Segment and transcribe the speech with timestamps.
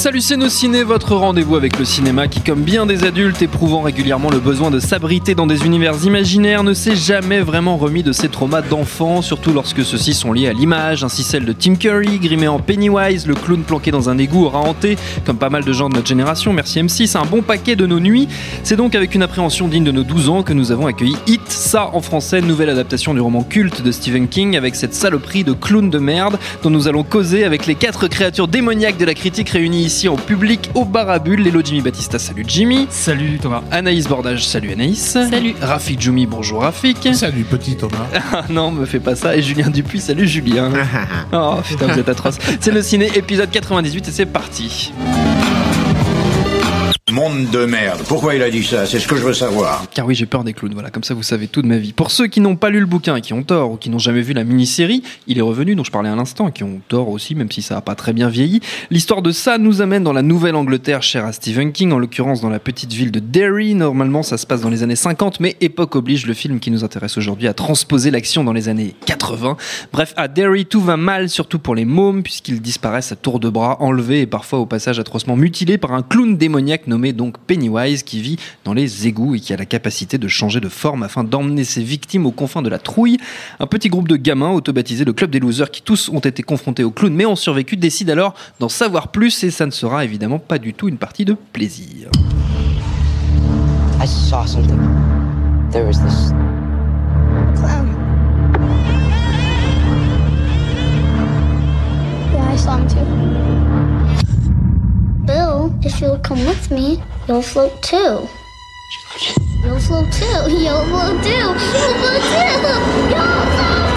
[0.00, 3.82] Salut c'est nos ciné, votre rendez-vous avec le cinéma qui, comme bien des adultes éprouvant
[3.82, 8.12] régulièrement le besoin de s'abriter dans des univers imaginaires, ne s'est jamais vraiment remis de
[8.12, 12.18] ses traumas d'enfant, surtout lorsque ceux-ci sont liés à l'image, ainsi celle de Tim Curry,
[12.18, 15.72] grimé en Pennywise, le clown planqué dans un égout aura hanté, comme pas mal de
[15.74, 18.26] gens de notre génération, merci M6, un bon paquet de nos nuits.
[18.62, 21.42] C'est donc avec une appréhension digne de nos 12 ans que nous avons accueilli Hit,
[21.48, 25.52] ça en français, nouvelle adaptation du roman culte de Stephen King, avec cette saloperie de
[25.52, 29.50] clown de merde dont nous allons causer avec les quatre créatures démoniaques de la critique
[29.50, 31.44] réunies ici en public au bar à bulles.
[31.44, 32.86] Hello Jimmy Batista, salut Jimmy.
[32.90, 33.64] Salut Thomas.
[33.72, 35.18] Anaïs Bordage, salut Anaïs.
[35.28, 35.56] Salut.
[35.60, 37.08] Rafik Djoumi, bonjour Rafik.
[37.12, 38.06] Salut petit Thomas.
[38.32, 39.34] Ah non, me fais pas ça.
[39.36, 40.70] Et Julien Dupuis, salut Julien.
[41.32, 42.38] Oh putain, vous êtes atroce.
[42.60, 44.92] C'est le ciné, épisode 98 et c'est parti.
[47.12, 48.02] Monde de merde.
[48.06, 48.86] Pourquoi il a dit ça?
[48.86, 49.84] C'est ce que je veux savoir.
[49.92, 51.92] Car oui, j'ai peur des clowns, voilà, comme ça vous savez tout de ma vie.
[51.92, 53.98] Pour ceux qui n'ont pas lu le bouquin et qui ont tort, ou qui n'ont
[53.98, 56.80] jamais vu la mini-série, il est revenu, dont je parlais à l'instant, et qui ont
[56.86, 58.60] tort aussi, même si ça n'a pas très bien vieilli.
[58.90, 62.48] L'histoire de ça nous amène dans la Nouvelle-Angleterre, chère à Stephen King, en l'occurrence dans
[62.48, 63.74] la petite ville de Derry.
[63.74, 66.84] Normalement, ça se passe dans les années 50, mais époque oblige le film qui nous
[66.84, 69.56] intéresse aujourd'hui à transposer l'action dans les années 80.
[69.92, 73.48] Bref, à Derry, tout va mal, surtout pour les mômes, puisqu'ils disparaissent à tour de
[73.48, 78.02] bras, enlevés et parfois au passage atrocement mutilés par un clown démoniaque nommé donc Pennywise
[78.02, 81.24] qui vit dans les égouts et qui a la capacité de changer de forme afin
[81.24, 83.18] d'emmener ses victimes aux confins de la trouille.
[83.58, 86.84] Un petit groupe de gamins auto-baptisé le Club des Losers qui tous ont été confrontés
[86.84, 90.38] au clown mais ont survécu décide alors d'en savoir plus et ça ne sera évidemment
[90.38, 92.08] pas du tout une partie de plaisir.
[94.02, 94.78] I saw something.
[95.70, 96.30] There was this
[97.60, 97.86] clown.
[102.32, 103.39] Yeah, I saw him too.
[105.82, 108.28] If you'll come with me, you'll float too.
[109.64, 109.80] You'll float too.
[109.80, 110.60] You'll float too.
[110.60, 111.30] You'll float too.
[111.30, 113.89] You'll float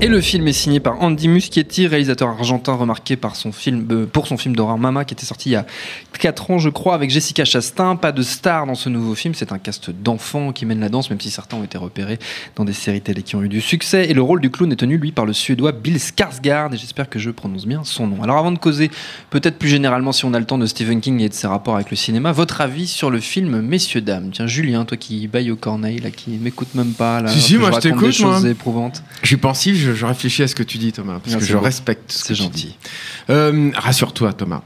[0.00, 4.06] Et le film est signé par Andy Muschietti, réalisateur argentin remarqué par son film, euh,
[4.06, 5.64] pour son film d'horreur Mama qui était sorti il y a
[6.18, 7.96] 4 ans je crois avec Jessica Chastain.
[7.96, 11.08] Pas de star dans ce nouveau film, c'est un cast d'enfants qui mène la danse
[11.10, 12.18] même si certains ont été repérés
[12.56, 14.10] dans des séries télé qui ont eu du succès.
[14.10, 17.08] Et le rôle du clown est tenu lui par le suédois Bill Skarsgård et j'espère
[17.08, 18.22] que je prononce bien son nom.
[18.22, 18.90] Alors avant de causer
[19.30, 21.76] peut-être plus généralement si on a le temps de Stephen King et de ses rapports
[21.76, 24.30] avec le cinéma, votre avis sur le film Messieurs Dames?
[24.32, 27.56] Tiens Julien, toi qui baille au corneille là, qui m'écoute même pas là, Si, si,
[27.56, 28.34] moi, je t'écoute, moi.
[28.34, 29.02] choses éprouvantes.
[29.22, 31.44] Je suis pensif, je, je réfléchis à ce que tu dis Thomas, parce Ah, que
[31.44, 31.60] je beau.
[31.60, 32.66] respecte ce que tu gentil.
[32.66, 32.76] dis.
[33.30, 34.62] Euh, Rassure-toi Thomas.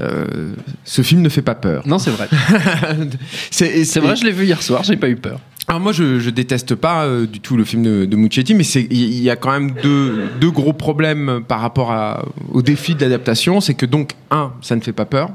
[0.00, 1.86] Euh, ce film ne fait pas peur.
[1.86, 2.28] Non, c'est vrai.
[3.50, 5.40] c'est vrai, je l'ai vu hier soir, j'ai pas eu peur.
[5.66, 8.64] Alors moi, je, je déteste pas euh, du tout le film de, de Muschietti, mais
[8.64, 13.00] il y a quand même deux, deux gros problèmes par rapport à, au défi de
[13.00, 13.60] l'adaptation.
[13.62, 15.30] C'est que donc un, ça ne fait pas peur.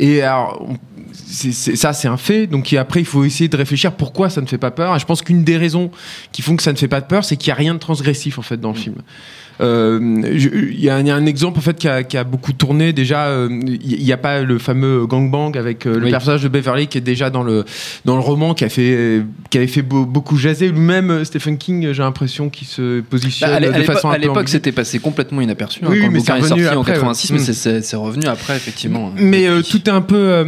[0.00, 0.76] Et alors, on-
[1.12, 2.46] c'est- c'est- ça, c'est un fait.
[2.46, 4.94] Donc et après, il faut essayer de réfléchir pourquoi ça ne fait pas peur.
[4.94, 5.90] Et je pense qu'une des raisons
[6.32, 8.38] qui font que ça ne fait pas peur, c'est qu'il n'y a rien de transgressif
[8.38, 8.96] en fait dans le film.
[9.60, 9.98] Euh,
[10.32, 13.26] Il y, a un- exemple en fait qui a, qui a beaucoup tourné déjà.
[13.26, 13.48] euh,
[13.82, 16.10] Il n'y a pas le fameux gangbang avec euh, le Oui.
[16.10, 17.64] personnage de Beverly qui est déjà dans le
[18.04, 21.92] dans le roman qui a fait qui avait fait beau- beaucoup jaser lui-même Stephen King.
[21.92, 25.80] J'ai l'impression qu'il se positionne Bah, à de façon à l'époque, c'était passé complètement inaperçu.
[25.84, 27.38] hein, Oui, quand le mais bouquin c'est est revenu sorti en après, 86, ouais.
[27.38, 27.42] mais
[27.78, 27.82] Mm.
[27.82, 29.12] c'est- revenu après, effectivement.
[29.16, 29.70] Mais euh, Depuis.
[29.80, 30.44] tout est un peu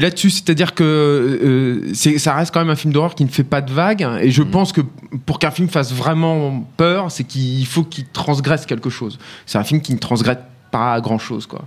[0.00, 3.72] là-dessus, c'est-à-dire que ça reste quand même un film d'horreur qui ne fait pas de
[3.72, 4.06] vagues.
[4.22, 4.50] Et je Mm.
[4.50, 4.80] pense que
[5.26, 9.18] pour qu'un film fasse vraiment peur, c'est qu'il faut qu'il transgresse quelque chose.
[9.46, 10.36] C'est un film qui ne transgresse
[10.70, 11.62] pas grand chose quoi.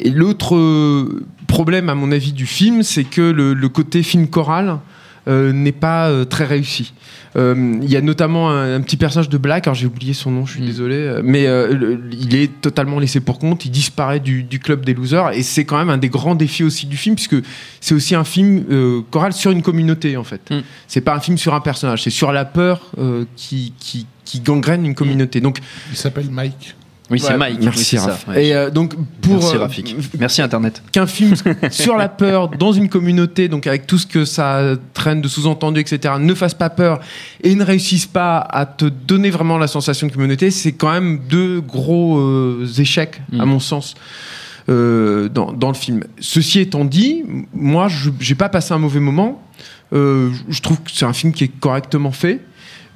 [0.00, 4.26] Et l'autre euh, problème à mon avis du film, c'est que le, le côté film
[4.26, 4.80] choral
[5.26, 6.92] n'est pas euh, très réussi.
[7.36, 10.30] Euh, Il y a notamment un, un petit personnage de Black, alors j'ai oublié son
[10.30, 10.66] nom, je suis Mm.
[10.66, 14.58] désolé, euh, mais euh, le- il est totalement laissé pour compte, il disparaît du, du
[14.60, 17.36] club des losers, et c'est quand même un des grands défis aussi du film, puisque
[17.80, 20.48] c'est aussi un film euh, choral sur une communauté en fait.
[20.50, 20.60] Mm.
[20.86, 24.40] C'est pas un film sur un personnage, c'est sur la peur euh, qui, qui, qui
[24.40, 25.40] gangrène une communauté.
[25.40, 25.58] Donc
[25.90, 26.76] Il s'appelle Mike.
[27.14, 27.58] Oui, c'est Ouais, Mike.
[27.62, 28.28] Merci, oui, c'est ça, Raph.
[28.28, 28.46] ouais.
[28.46, 29.34] Et euh, donc, pour.
[29.36, 29.96] Merci euh, Rafik.
[30.18, 30.82] Merci Internet.
[30.92, 31.34] qu'un film
[31.70, 35.80] sur la peur dans une communauté, donc avec tout ce que ça traîne de sous-entendu,
[35.80, 37.00] etc., ne fasse pas peur
[37.42, 41.20] et ne réussisse pas à te donner vraiment la sensation de communauté, c'est quand même
[41.28, 43.48] deux gros euh, échecs, à Mm.
[43.48, 43.94] mon sens.
[44.70, 46.04] euh, dans, dans le film.
[46.20, 47.22] Ceci étant dit,
[47.52, 49.42] moi, je j'ai pas passé un mauvais moment.
[49.92, 52.40] Euh, je trouve que c'est un film qui est correctement fait.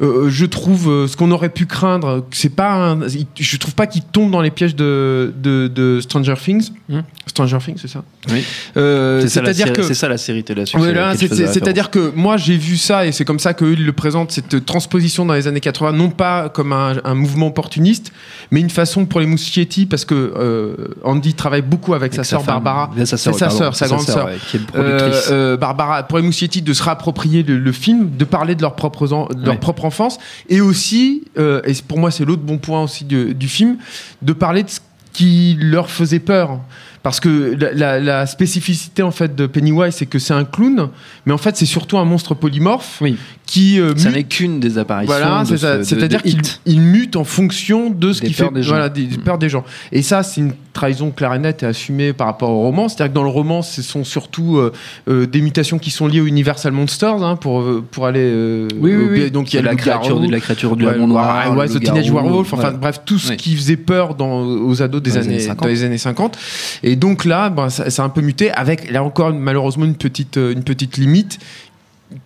[0.01, 2.93] Euh, je trouve euh, ce qu'on aurait pu craindre, c'est pas.
[2.93, 6.71] un- je trouve pas qu'il tombe dans les pièges de, de, de Stranger Things.
[6.89, 7.01] Hmm.
[7.27, 8.05] Stranger Things, c'est ça?
[8.31, 8.45] Oui.
[8.77, 9.83] Euh, C'est ça, la C'est-à-dire série- que.
[9.83, 10.65] c'est ça la série télé.
[10.75, 13.85] Voilà, c'est- c'est- C'est-à-dire que moi j'ai vu ça et c'est comme ça qu'eux ils
[13.85, 18.13] le présentent cette transposition dans les années 80 non pas comme un, un mouvement opportuniste
[18.51, 22.43] mais une façon pour les Muschietti parce que euh, Andy travaille beaucoup avec, sa sœur
[22.45, 24.29] Barbara Sa sœur, C'est sa sœur, sa grande sœur.
[24.77, 28.63] euh, euh, Barbara, pour les Muschietti, de se réapproprier le, le film, de parler de
[28.63, 29.61] leur propre, en- de leur Ouais.
[29.61, 33.49] propre enfance, et aussi, euh, et pour moi c'est l'autre bon point aussi du, du
[33.49, 33.77] film,
[34.23, 34.81] de parler de ce
[35.13, 36.61] qui leur faisait peur.
[37.03, 40.89] Parce que la, la- la spécificité en fait de Pennywise, c'est que c'est un clown,
[41.27, 43.17] mais en fait c'est surtout un monstre polymorphe Oui.
[43.47, 45.15] qui euh, Ça n'est qu'une des apparitions.
[45.17, 48.89] voilà, de ce- C'est-à-dire de qu'il mute en fonction de ce qui fait des voilà,
[48.89, 49.21] des, des Mm.
[49.23, 49.65] peurs des gens.
[49.93, 52.89] Et ça, c'est une trahison claire et nette et assumée par rapport au roman.
[52.89, 54.73] C'est-à-dire que dans le roman, ce sont surtout euh,
[55.09, 58.21] euh, des mutations qui sont liées aux Universal Monsters hein, pour pour aller.
[58.23, 61.69] euh, au- Donc il y a la créature, de la créature du Ouais, noir, ouais,
[61.69, 63.37] Teenage Werewolf, enfin bref, tout ce Oui.
[63.37, 65.63] qui faisait peur dans, aux ados des Dans années, années 50.
[65.63, 66.39] dans les années 50.
[66.83, 69.97] Et donc là, ben, ça, ça a un peu muté avec là encore malheureusement une
[69.97, 71.39] petite, euh, une petite limite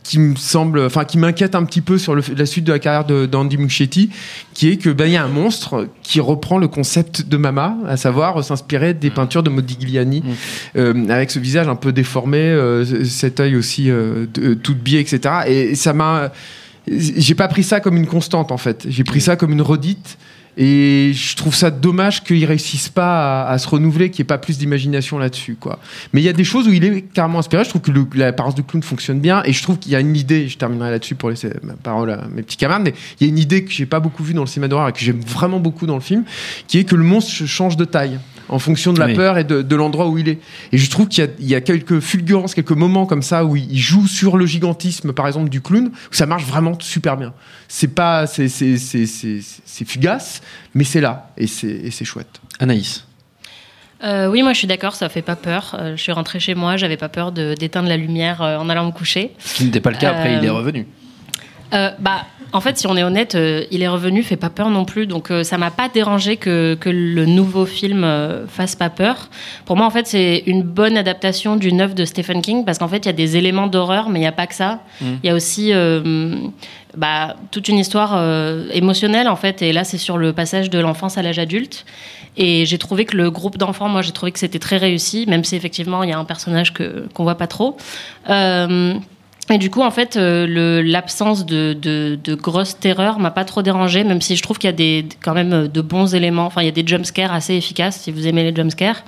[0.04, 2.78] qui me semble, enfin qui m'inquiète un petit peu sur le, la suite de la
[2.78, 4.10] carrière d'Andy Muschietti,
[4.54, 7.76] qui est que ben il y a un monstre qui reprend le concept de Mama,
[7.88, 10.30] à savoir euh, s'inspirer des peintures de Modigliani, Mm.
[10.76, 15.20] euh, avec ce visage un peu déformé, euh, cet œil aussi de- tout biais, etc.
[15.48, 16.30] Et ça m'a,
[16.86, 20.16] j'ai pas pris ça comme une constante en fait, j'ai pris ça comme une redite.
[20.56, 24.38] Et je trouve ça dommage qu'ils réussissent pas à, se renouveler, qu'il n'y ait pas
[24.38, 25.78] plus d'imagination là-dessus, quoi.
[26.12, 27.64] Mais il y a des choses où il est carrément inspiré.
[27.64, 30.14] Je trouve que l'apparence du clown fonctionne bien, et je trouve qu'il y a une
[30.14, 30.48] idée.
[30.48, 32.82] Je terminerai là-dessus pour laisser ma parole à mes petits camarades.
[32.84, 34.88] Mais il y a une idée que j'ai pas beaucoup vue dans le cinéma d'horreur
[34.88, 36.24] et que j'aime vraiment beaucoup dans le film,
[36.66, 38.18] qui est que le monstre change de taille
[38.52, 39.14] en fonction de la Oui.
[39.14, 40.38] peur et de, de l'endroit où il est.
[40.72, 43.44] Et je trouve qu'il y a- il y, a quelques fulgurances, quelques moments comme ça
[43.44, 47.16] où il joue sur le gigantisme, par exemple, du clown, où ça marche vraiment super
[47.16, 47.32] bien.
[47.68, 50.42] C'est pas, c'est, c'est, c'est, c'est, c'est fugace,
[50.74, 52.40] mais c'est là et c'est, et c'est chouette.
[52.60, 53.06] Anaïs.
[54.04, 55.76] Euh, oui, moi je suis d'accord, ça fait pas peur.
[55.78, 58.68] Euh, je suis rentrée chez moi, j'avais pas peur de- d'éteindre la lumière euh, en
[58.68, 59.30] allant me coucher.
[59.38, 60.86] Ce qui n'était pas le cas après, il est revenu.
[61.72, 64.68] Euh, bah, en fait, si on est honnête, euh, il est revenu, fait pas peur
[64.68, 65.06] non plus.
[65.06, 69.30] Donc, euh, ça m'a pas dérangé que, que le nouveau film euh, fasse pas peur.
[69.64, 72.88] Pour moi, en fait, c'est une bonne adaptation d'une œuvre de Stephen King parce qu'en
[72.88, 74.80] fait, il y a des éléments d'horreur, mais il n'y a pas que ça.
[75.00, 75.72] Il y a aussi
[76.96, 79.62] bah, toute une histoire euh, émotionnelle, en fait.
[79.62, 81.84] Et là, c'est sur le passage de l'enfance à l'âge adulte.
[82.36, 85.44] Et j'ai trouvé que le groupe d'enfants, moi, j'ai trouvé que c'était très réussi, même
[85.44, 87.76] si effectivement, il y a un personnage que qu'on voit pas trop.
[88.30, 88.94] Euh,
[89.50, 94.20] et du coup, en fait, euh, l'absence de grosses terreurs m'a pas trop dérangé, même
[94.20, 96.46] si je trouve qu'il y a des, quand même euh, de bons éléments.
[96.46, 99.02] Enfin, il y a des jumpscares assez efficaces, si vous aimez les jumpscares.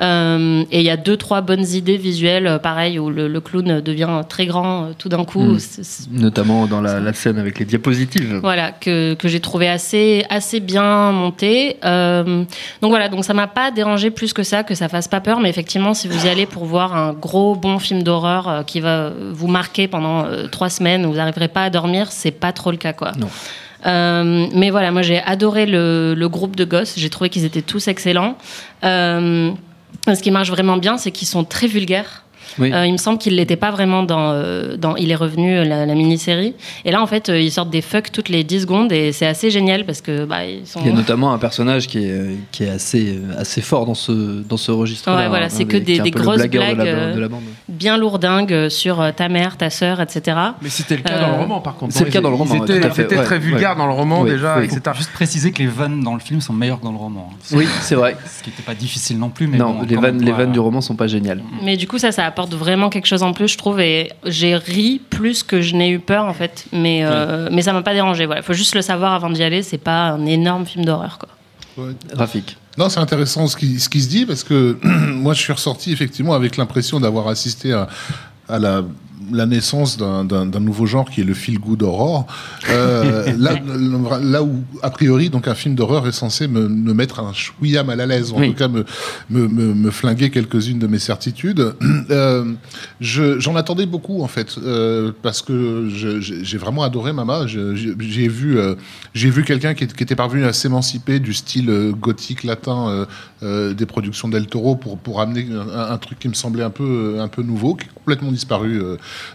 [0.00, 3.40] Euh, et il y a deux, trois bonnes idées visuelles, euh, pareil, où le, le
[3.40, 5.42] clown devient très grand euh, tout d'un coup.
[5.42, 5.58] Mm.
[5.58, 8.38] C'est- Notamment dans la, la scène avec les diapositives.
[8.42, 11.76] voilà, que, que j'ai trouvé assez, assez bien monté.
[11.84, 12.44] Euh,
[12.80, 15.40] donc voilà, donc ça m'a pas dérangé plus que ça, que ça fasse pas peur,
[15.40, 19.10] mais effectivement, si vous y allez pour voir un gros bon film d'horreur qui va
[19.32, 22.92] vous marquer pendant trois semaines, vous n'arriverez pas à dormir, c'est pas trop le cas,
[22.92, 23.12] quoi.
[23.18, 23.28] Non.
[23.86, 27.62] Euh, mais voilà, moi j'ai adoré le, le groupe de gosses, j'ai trouvé qu'ils étaient
[27.62, 28.36] tous excellents.
[28.84, 29.50] Euh,
[30.06, 32.24] ce qui marche vraiment bien, c'est qu'ils sont très vulgaires.
[32.58, 32.72] Oui.
[32.72, 35.64] Euh, il me semble qu'il l'était pas vraiment dans, euh, dans Il est revenu, euh,
[35.64, 36.54] la, la mini-série.
[36.84, 39.26] Et là, en fait, euh, ils sortent des fucks toutes les 10 secondes et c'est
[39.26, 40.80] assez génial parce que bah, ils sont.
[40.80, 44.42] Il y a notamment un personnage qui est, qui est assez, assez fort dans ce,
[44.42, 45.14] dans ce registre.
[45.14, 47.42] Ouais, voilà, c'est que des- des grosses blagues, de la, de la bande.
[47.68, 50.36] bien lourdingues sur ta mère, ta sœur, etc.
[50.62, 51.92] Mais c'était le cas Euh, dans le roman, par contre.
[51.94, 53.76] c'est le cas dans le roman, Ils étaient, ouais, ouais, très vulgaires ouais.
[53.78, 54.80] dans le roman Oui, déjà, etc.
[54.96, 57.30] Juste préciser que les vannes dans le film sont meilleures que dans le roman.
[57.32, 57.36] hein.
[57.52, 58.16] Oui, c'est vrai.
[58.26, 59.46] Ce qui n'était pas difficile non plus.
[59.46, 61.42] Mais non, bon, les vannes du roman sont pas géniales.
[61.62, 63.80] Mais du coup, ça, ça apporte vraiment quelque chose en plus, je trouve.
[63.80, 66.66] Et j'ai ri plus que je n'ai eu peur, en fait.
[66.72, 68.26] Mais, euh, mais ça m'a pas dérangé.
[68.26, 69.62] Voilà, faut juste le savoir avant d'y aller.
[69.62, 71.28] C'est pas un énorme film d'horreur, quoi.
[71.76, 71.92] Ouais.
[72.12, 72.56] Rafik.
[72.76, 75.92] Non, c'est intéressant ce qui, ce qui se dit parce que moi, je suis ressorti
[75.92, 77.88] effectivement avec l'impression d'avoir assisté à,
[78.48, 78.82] à la
[79.32, 80.24] la naissance d'un-
[80.60, 82.26] nouveau genre qui est le feel good horror.
[82.70, 83.54] Euh, là,
[84.22, 87.84] là où, a priori, donc un film d'horreur est censé me, me mettre un chouïa
[87.84, 88.48] mal à l'aise, en Oui.
[88.50, 88.84] tout cas me,
[89.30, 91.74] me, me, me flinguer quelques-unes de mes certitudes.
[92.10, 92.52] Euh,
[93.00, 97.46] je- J'en attendais beaucoup, en fait, euh, parce que j'ai vraiment adoré Mama.
[97.46, 98.58] J'ai vu,
[99.14, 103.06] j'ai vu quelqu'un qui, était parvenu à s'émanciper du style gothique latin
[103.42, 107.16] des productions d'El Toro pour, pour amener un, un truc qui me semblait un peu,
[107.20, 108.80] un peu nouveau, qui est complètement disparu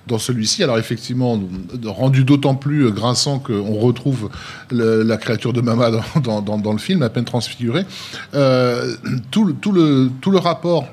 [0.07, 0.63] dans celui-ci.
[0.63, 1.39] Alors effectivement,
[1.85, 4.29] rendu d'autant plus grinçant qu'on retrouve
[4.71, 7.85] la créature de Mama dans, le film, à peine transfigurée.
[8.33, 8.95] Euh,
[9.31, 10.87] tout, le- rapport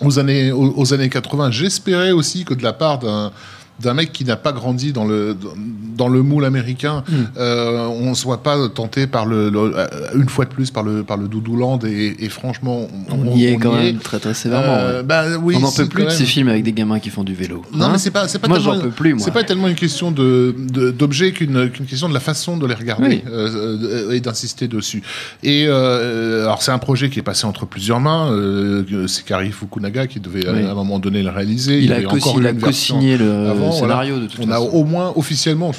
[0.00, 3.32] aux années, aux années 80, j'espérais aussi que de la part d'un
[3.80, 5.36] d'un mec qui n'a pas grandi dans le
[5.96, 7.02] dans le moule américain,
[7.36, 10.82] euh, on ne soit pas tenté par le, le- euh, une fois de plus par
[10.82, 14.74] le par le Doudouland et, et franchement On, y est quand même très très sévèrement.
[14.74, 15.02] Euh, ouais.
[15.04, 17.34] bah oui, on n'en peut plus de ces films avec des gamins qui font du
[17.34, 17.62] vélo.
[17.72, 19.16] Non, hein mais c'est pas, c'est pas Moi, tellement, j'en peux plus.
[19.18, 20.54] C'est pas tellement une question de,
[20.90, 23.22] d'objet qu'une, qu'une question de la façon de les regarder Oui.
[23.30, 25.02] euh, et d'insister dessus.
[25.42, 28.30] Et alors, c'est un projet qui est passé entre plusieurs mains.
[29.08, 30.64] C'est Kari Fukunaga qui devait Oui.
[30.64, 31.80] à un moment donné le réaliser.
[31.80, 35.72] Il a co- co-signé le avant, scénario, de toute on a au moins officiellement,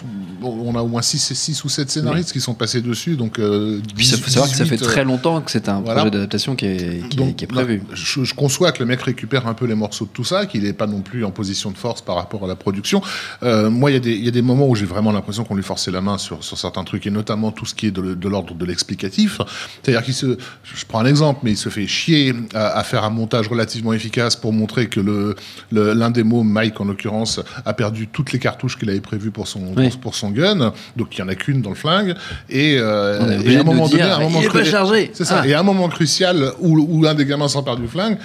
[0.47, 3.15] on a au moins 6 ou 7 scénaristes qui sont passés dessus.
[3.15, 6.01] Donc, euh, il faut savoir que ça fait 18, très longtemps que c'est un voilà.
[6.01, 6.77] projet d'adaptation qui est,
[7.09, 7.81] qui, est- donc, qui est prévu.
[7.93, 10.63] je, je conçois que le mec récupère un peu les morceaux de tout ça, qu'il
[10.63, 13.01] n'est pas non plus en position de force par rapport à la production.
[13.43, 15.43] Euh, moi, il y, a des- il y a des moments où j'ai vraiment l'impression
[15.43, 17.91] qu'on lui forçait la main sur, sur certains trucs, et notamment tout ce qui est
[17.91, 19.39] de, l'ordre de l'explicatif.
[19.83, 23.03] C'est-à-dire qu'il se, je prends un exemple, mais il se fait chier à, à faire
[23.03, 25.35] un montage relativement efficace pour montrer que le,
[25.71, 29.31] le- l'un des mots, Mike en l'occurrence, a perdu toutes les cartouches qu'il avait prévues
[29.31, 29.89] pour son, Oui.
[29.89, 30.73] pour, pour son gun.
[30.97, 32.13] Donc il y en a qu'une dans le flingue.
[32.49, 35.09] Et, euh, et à un moment dire, donné, à un moment chargé.
[35.13, 35.39] C'est ça.
[35.43, 35.47] Ah.
[35.47, 38.17] Et à un moment crucial où, où un des gamins s'empare du flingue,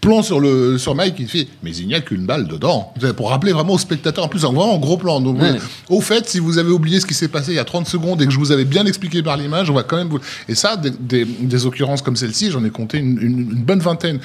[0.00, 2.94] plan sur le sur Mike, il fait mais il n'y a qu'une balle dedans.
[3.18, 5.20] Pour rappeler vraiment au spectateur, en plus en vraiment en gros plan.
[5.20, 5.50] Donc, Ouais.
[5.50, 5.58] euh,
[5.90, 8.22] au fait, si vous avez oublié ce qui s'est passé il y a 30 secondes
[8.22, 10.18] et que je vous avais bien expliqué par l'image, on va quand même vous.
[10.48, 13.80] Et ça, des, des- des occurrences comme celle-ci, j'en ai compté une, une- une bonne
[13.80, 14.20] vingtaine.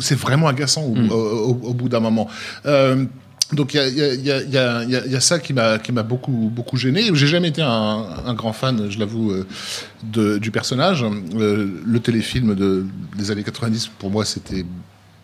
[0.00, 1.10] C'est vraiment agaçant au, Mm.
[1.10, 2.28] au- au- au bout d'un moment.
[2.66, 3.06] Euh,
[3.52, 7.10] donc il y a, y, y, y, ça qui m'a beaucoup beaucoup gêné.
[7.12, 11.04] J'ai jamais été un, un grand fan, je l'avoue, euh, du personnage.
[11.36, 12.86] Euh, le téléfilm de,
[13.16, 14.64] des années 90 pour moi c'était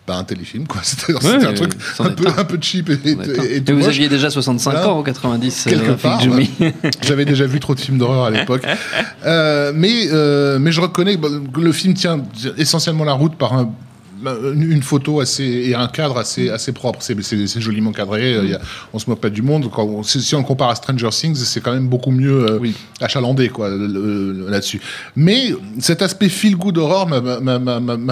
[0.05, 0.81] pas un téléfilm quoi.
[0.83, 2.37] C'était un truc un peu un.
[2.39, 3.87] un peu cheap et, et, et Et tout vous moche.
[3.89, 4.89] aviez déjà 65 Voilà.
[4.89, 6.21] ans en 90, Quelque euh, Rafik part.
[7.03, 8.63] J'avais déjà vu trop de films d'horreur à l'époque.
[9.23, 12.23] Euh, mais, euh, mais je reconnais que le film tient
[12.57, 13.71] essentiellement la route par un
[14.53, 16.99] une une photo assez et un cadre assez assez propre.
[17.01, 18.61] C'est joliment cadré il y a-
[18.93, 19.69] on se moque pas du monde.
[19.71, 22.59] Quand on- si on compare à Stranger Things c'est quand même beaucoup mieux euh,
[22.99, 24.81] achalandé quoi là-dessus.
[25.15, 27.19] Mais cet aspect feel good horror m'a-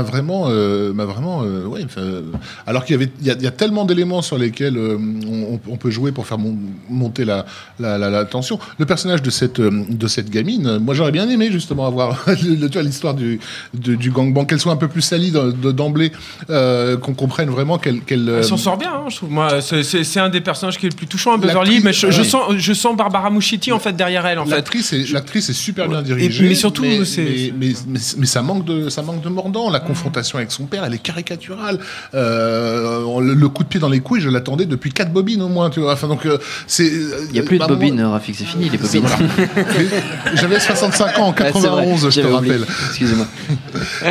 [0.03, 2.21] vraiment euh, m'a vraiment euh, ouais, euh,
[2.65, 4.97] alors qu'il y avait il y, a- il y a tellement d'éléments sur lesquels euh,
[5.27, 6.57] on, on peut jouer pour faire mon-
[6.89, 7.45] monter la,
[7.79, 8.59] la, la- la tension.
[8.77, 12.25] Le personnage de cette euh, de cette gamine moi j'aurais bien aimé justement avoir
[12.83, 13.39] l'histoire du
[13.73, 16.11] du, du gangbang qu'elle soit un peu plus salie de- de- d'emblée
[16.49, 19.29] euh, qu'on comprenne vraiment qu'elle qu'elle Elle s'en euh, sort bien, hein, je trouve.
[19.31, 22.11] Moi, c'est- un des personnages qui est le plus touchant à Beverly, L'actrice- mais je,
[22.11, 24.51] je sens, je sens Barbara Muschietti en fait derrière elle en fait.
[24.55, 26.47] L'actrice est, l'actrice est super bien dirigée.
[26.47, 29.69] mais surtout, mais, c'est- mais, mais, mais- mais ça manque de, ça manque de mordant.
[29.69, 31.79] La confrontation avec son père, elle est caricaturale.
[32.15, 35.47] Euh, le, le coup de pied dans les couilles, je l'attendais depuis quatre bobines au
[35.49, 35.69] moins.
[35.69, 35.93] Tu vois.
[35.93, 36.37] Enfin, donc, euh,
[36.67, 36.87] c'est.
[36.87, 39.03] Il n'y a plus de bobines, Rafik, c'est fini les bobines.
[40.35, 42.65] J'avais 65 ans en Ouais, c'est vrai, 91, je te rappelle.
[42.89, 43.27] Excusez-moi.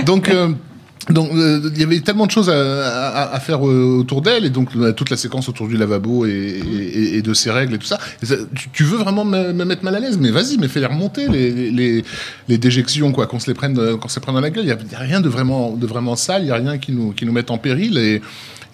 [0.04, 0.48] donc euh,
[1.10, 4.50] donc euh, il y avait tellement de choses à, à- à faire autour d'elle et
[4.50, 7.78] donc euh, toute la séquence autour du lavabo et, et- et de ses règles et
[7.78, 7.98] tout ça.
[8.72, 11.70] Tu, veux vraiment me, me mettre mal à l'aise, mais vas-y, mais fais-les remonter les,
[11.70, 12.04] les,
[12.48, 14.64] les déjections quoi, qu'on se les prenne euh, qu'on se les prenne dans la gueule.
[14.64, 16.56] Il y a, il y a rien de vraiment de vraiment sale, il y a
[16.56, 18.20] rien qui nous qui nous mette en péril et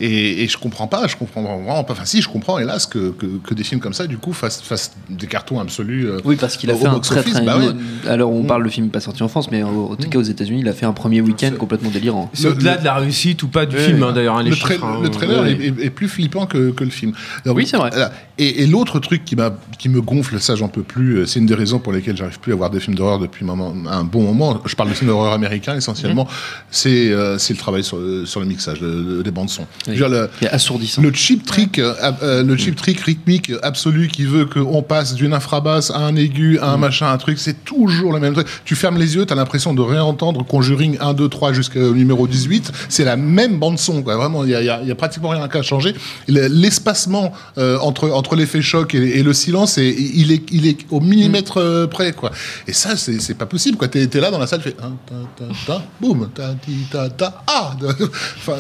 [0.01, 1.93] et, et je comprends pas, je comprends vraiment pas.
[1.93, 4.61] Enfin, si, je comprends, hélas, que, que, que des films comme ça, du coup, fassent,
[4.63, 6.07] fassent des cartons absolus.
[6.09, 7.45] euh, Oui, parce qu'il a fait un très très.
[7.45, 7.67] Bah ouais.
[8.09, 10.19] Alors on parle, le film n'est pas sorti en France, mais en en tout cas
[10.19, 12.31] aux États-Unis, il a fait un premier week-end complètement délirant.
[12.35, 14.09] C'est au-delà de la réussite ou pas du Ouais, film ouais.
[14.09, 14.37] hein, d'ailleurs.
[14.39, 15.53] hein, le, tra- hein, le trailer ouais.
[15.53, 17.13] est, est- est plus flippant que, que le film.
[17.45, 17.91] Alors, Oui, c'est vrai.
[17.91, 18.13] voilà.
[18.39, 21.39] Et, et l'autre truc qui, m'a, qui me gonfle, ça j'en peux plus, euh, c'est
[21.39, 23.75] une des raisons pour lesquelles j'arrive plus à voir des films d'horreur depuis un, moment-
[23.89, 24.61] un bon moment.
[24.65, 26.27] Je parle de films d'horreur américains essentiellement.
[26.71, 29.67] C'est, euh, c'est le travail sur, le- sur le mixage le- le- des bandes son.
[29.87, 31.03] Le, assourdissant.
[31.03, 35.35] le cheap trick, euh, euh, le cheap trick rythmique absolu qui veut qu'on passe d'une
[35.35, 38.47] infrabasse à un aigu, à un machin, un truc, c'est toujours le même truc.
[38.65, 42.73] Tu fermes les yeux, t'as l'impression de réentendre Conjuring 1, 2, 3 jusqu'au numéro 18.
[42.89, 44.17] C'est la même bande son, quoi.
[44.17, 45.95] Vraiment, il y a, y y pratiquement rien qu'à changer.
[46.29, 50.67] Le- L'espacement euh, entre entre l'effet choc et, et le silence, et, il est il
[50.67, 52.31] est au millimètre près, quoi.
[52.67, 53.89] Et ça, c'est pas possible, quoi.
[53.89, 57.11] T'es là dans la salle, tu fais un, ta, ta, ta, boum, ta, ti, ta,
[57.11, 57.77] ta, ah.
[58.39, 58.57] Enfin,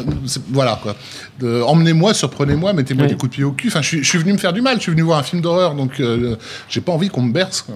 [0.51, 0.95] voilà, quoi.
[1.41, 3.11] De emmenez-moi, surprenez-moi, mettez-moi Oui.
[3.11, 3.69] des coups de pied au cul.
[3.69, 4.77] Enfin, je suis, je suis venu me faire du mal.
[4.77, 6.37] Je suis venu voir un film d'horreur, donc euh,
[6.69, 7.63] j'ai pas envie qu'on me berce.
[7.63, 7.75] quoi.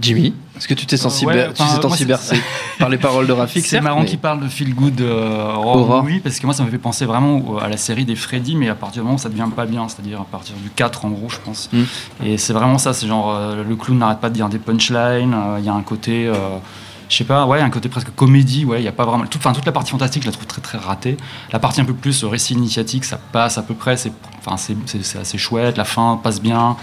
[0.00, 2.36] Jimmy, est-ce que tu t'es senti, ouais, ber- tu enfin, bercé
[2.78, 5.76] par les paroles de Rafik C'est marrant mais- qu'il parle de feel good euh, horror
[5.78, 6.02] Horror.
[6.04, 8.68] movie parce que moi ça me fait penser vraiment à la série des Freddy mais
[8.68, 11.08] à partir du moment où ça devient pas bien c'est-à-dire à partir du 4 en
[11.10, 11.82] gros je pense Mm.
[12.26, 15.34] et c'est vraiment ça c'est genre euh, le clown n'arrête pas de dire des punchlines
[15.34, 16.34] euh, il y a un côté euh,
[17.08, 19.24] je sais pas, ouais, un côté presque comédie, ouais, il y a pas vraiment.
[19.26, 21.16] Toute la partie fantastique, je la trouve très très ratée.
[21.52, 24.12] La partie un peu plus euh, récit initiatique, ça passe à peu près, c'est,
[25.18, 26.76] assez chouette, la fin passe bien.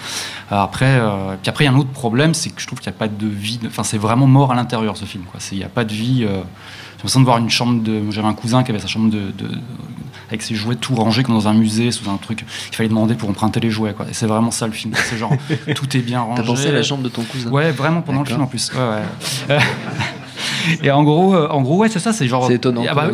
[0.51, 2.79] Euh, après, euh, puis après, il y a un autre problème, c'est que je trouve
[2.79, 3.59] qu'il n'y a pas de vie.
[3.67, 5.39] Enfin, c'est vraiment mort à l'intérieur ce film, quoi.
[5.51, 6.27] Il n'y a pas de vie.
[7.05, 8.01] L'impression de voir une chambre de.
[8.11, 9.51] J'avais un cousin qui avait sa chambre de, de-
[10.29, 12.45] avec ses jouets tout rangés comme dans un musée, sous un truc.
[12.71, 14.07] Il fallait demander pour emprunter les jouets, quoi.
[14.09, 14.93] Et c'est vraiment ça le film.
[15.09, 15.33] C'est genre
[15.75, 16.41] tout est bien rangé.
[16.41, 18.71] T'as pensé à la chambre de ton cousin Ouais, vraiment pendant le film en plus.
[18.73, 19.59] Ouais, ouais.
[20.83, 22.47] Et en gros, euh, en gros, ouais, c'est ça, c'est genre.
[22.47, 23.09] C'est étonnant, Ah bah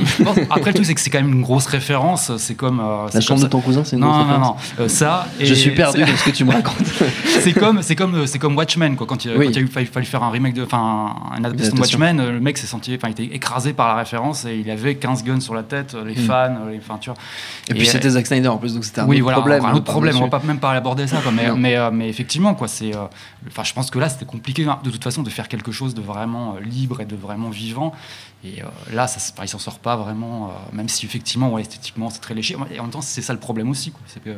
[0.49, 2.31] Après, le truc, c'est que c'est quand même une grosse référence.
[2.37, 2.79] C'est comme.
[2.79, 4.55] euh, La comme chambre de ton cousin, c'est une Non, non, non.
[4.79, 5.27] Euh, ça.
[5.39, 6.77] Je suis perdu dans ce que tu me racontes.
[7.41, 9.45] c'est comme c'est comme c'est comme Watchmen quoi quand il, Oui.
[9.45, 11.79] quand il a eu fallu, fallu faire un remake de enfin une adaptation de.
[11.81, 14.69] Watchmen euh, le mec s'est senti enfin il était écrasé par la référence et il
[14.69, 16.25] avait 15 guns sur la tête euh, les Mm.
[16.25, 17.17] fans euh, les enfin tu vois
[17.69, 19.65] Et puis c'était Zack Snyder en plus, donc c'était un oui, autre voilà, problème.
[19.65, 20.15] un hein, autre problème.
[20.17, 21.31] On va pas même pas aborder ça, quoi.
[21.31, 22.67] Mais, mais, euh, mais effectivement, quoi.
[22.67, 23.05] C'est, euh,
[23.47, 25.93] enfin, je pense que là, c'était compliqué hein, de toute façon de faire quelque chose
[25.93, 27.93] de vraiment euh, libre et de vraiment vivant.
[28.43, 32.09] Et euh, là, ça, il s'en sort pas vraiment, euh, même si effectivement, ouais, esthétiquement,
[32.09, 32.55] c'est très léché.
[32.73, 34.01] Et en même temps, c'est ça le problème aussi, quoi.
[34.07, 34.37] C'est que,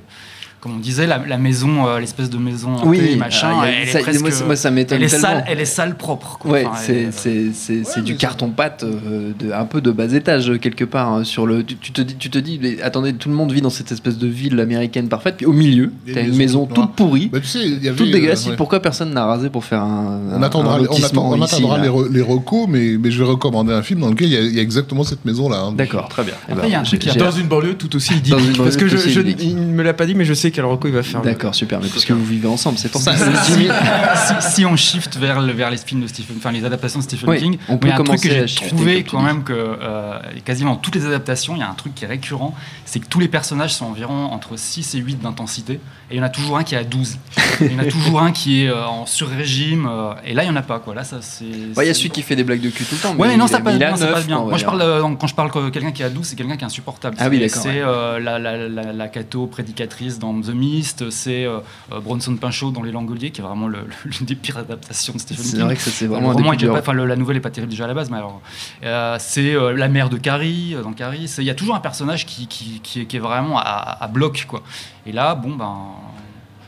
[0.63, 3.69] comme on disait, la, la maison, euh, l'espèce de maison hantée, Oui, machin, euh, il
[3.69, 5.27] y a- elle ça- est presque, moi, ça- moi, ça m'étonne elle est tellement.
[5.27, 6.37] sale, elle est sale propre.
[6.39, 6.51] Quoi.
[6.51, 10.49] Ouais, Enfin, c'est c'est- c'est- c'est du carton-pâte, euh, de, un peu de bas étage
[10.49, 11.09] euh, quelque part.
[11.11, 13.51] hein, sur le, tu, tu te dis, tu te dis mais attendez, tout le monde
[13.51, 16.27] vit dans cette espèce de ville américaine parfaite, puis au milieu, Il y a t'as
[16.27, 18.47] une maison toute pourrie, Bah, tu sais, il y avait, toute dégueulasse.
[18.47, 18.55] euh, ouais.
[18.55, 20.21] Pourquoi personne n'a rasé pour faire un.
[20.31, 22.97] On un- attendra, un on lotissement attend- on ici, attendra les, re- les recos, mais,
[22.97, 25.03] mais je vais recommander un film dans lequel il y a, il y a exactement
[25.03, 25.57] cette maison-là.
[25.59, 25.73] hein.
[25.73, 26.35] D'accord, très bien.
[26.49, 28.57] Après, il y a un truc qui a- Dans une banlieue tout aussi idyllique.
[28.57, 31.03] Parce que je, ne me l'a pas dit, mais je sais quel recours il va
[31.03, 31.21] faire.
[31.21, 31.79] D'accord, super.
[31.81, 33.13] Mais puisque vous vivez ensemble, c'est pour ça.
[33.15, 33.51] si,
[34.41, 37.03] si- si on shift vers, le- vers les films de Stephen, enfin les adaptations de
[37.03, 38.67] Stephen Oui, King, on il peut y a un truc commencer que à j'ai shifter,
[38.69, 39.25] trouvé quand dis.
[39.25, 42.07] même que euh, quasiment dans toutes les adaptations, il y a un truc qui est
[42.07, 42.55] récurrent,
[42.85, 45.73] c'est que tous les personnages sont environ entre 6 et 8 d'intensité,
[46.11, 47.17] et il y en a toujours un qui est à 12.
[47.61, 50.43] Et il y en a toujours un qui est euh, en sur-régime, euh, et là
[50.43, 50.93] il y en a pas quoi.
[50.95, 51.45] Là ça c'est.
[51.45, 53.15] Ouais, Il y a celui qui fait des blagues de cul tout le temps.
[53.15, 53.79] Ouais, mais non, il ça passe il
[54.27, 56.35] bien, Moi, je parle, euh, quand je parle que quelqu'un qui est à 12, c'est
[56.35, 57.17] quelqu'un qui est insupportable.
[57.19, 61.59] Ah oui, C'est- d'accord, la cato prédicatrice dans The Mist, c'est euh,
[62.03, 63.81] Bronson Pinchot dans Les Langoliers, qui est vraiment l'une
[64.21, 65.61] des pires adaptations de Stephen C'est King.
[65.65, 67.87] vrai que c'est vraiment un roman pas- le- la nouvelle est pas terrible déjà à
[67.87, 68.41] la base, mais alors
[68.83, 71.27] euh, c'est euh, la mère de Carrie dans Carrie.
[71.27, 73.97] C'est- Il y a toujours un personnage qui, qui, qui est, qui est vraiment à,
[74.01, 74.61] à bloc, quoi.
[75.05, 75.75] Et là, bon ben.